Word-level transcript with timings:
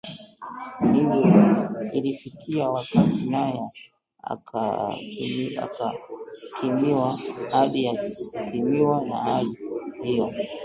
hivyo, 0.93 1.69
ilifikia 1.93 2.69
wakati 2.69 3.25
naye 3.29 3.59
akakimwa 4.23 7.17
hadi 7.51 7.85
ya 7.85 8.03
kukimwa 8.09 9.05
na 9.05 9.17
hali 9.23 9.57
hiyo 10.03 10.33